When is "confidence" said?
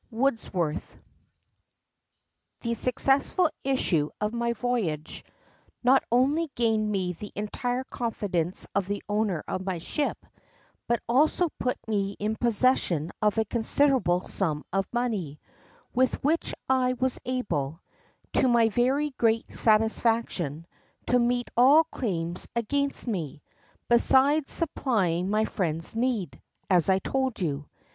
7.83-8.65